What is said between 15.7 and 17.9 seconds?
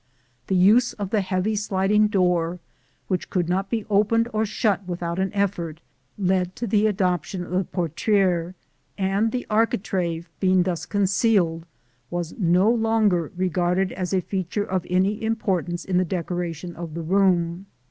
in the decoration of the room.